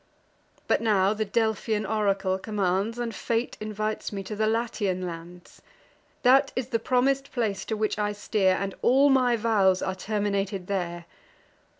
But 0.67 0.81
now 0.81 1.13
the 1.13 1.25
Delphian 1.27 1.85
oracle 1.87 2.39
commands, 2.39 2.97
And 2.97 3.13
fate 3.13 3.55
invites 3.59 4.11
me 4.11 4.23
to 4.23 4.35
the 4.35 4.47
Latian 4.47 5.05
lands. 5.05 5.61
That 6.23 6.51
is 6.55 6.69
the 6.69 6.79
promis'd 6.79 7.31
place 7.31 7.63
to 7.65 7.77
which 7.77 7.99
I 7.99 8.11
steer, 8.13 8.55
And 8.59 8.73
all 8.81 9.11
my 9.11 9.35
vows 9.35 9.83
are 9.83 9.93
terminated 9.93 10.65
there. 10.65 11.05